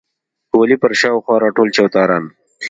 [0.59, 2.23] ولې پر شا او خوا راټول چوتاران.